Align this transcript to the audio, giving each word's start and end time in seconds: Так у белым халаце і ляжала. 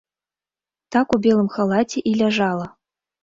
Так 0.95 1.13
у 1.17 1.19
белым 1.27 1.51
халаце 1.55 2.03
і 2.13 2.17
ляжала. 2.21 2.65